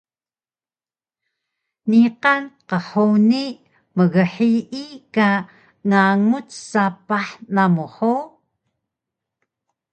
Niqan 1.89 2.43
qhuni 2.69 3.43
mghiyi 3.97 4.83
ka 5.15 5.29
nganguc 5.87 6.47
sapah 6.69 7.27
namu 7.55 7.85
hug? 7.95 8.29